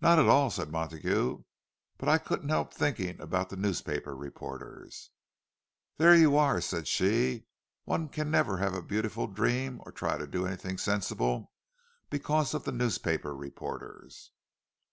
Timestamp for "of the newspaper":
12.54-13.36